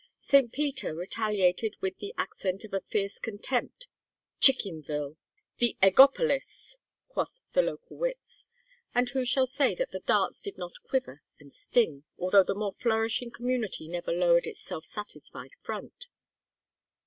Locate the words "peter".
0.51-0.95